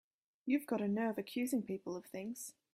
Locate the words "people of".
1.61-2.05